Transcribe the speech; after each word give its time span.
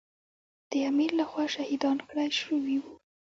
د 0.71 0.73
امیر 0.89 1.11
له 1.19 1.25
خوا 1.29 1.45
شهیدان 1.55 1.97
کړای 2.09 2.29
شوي 2.41 2.77
وو. 2.83 2.93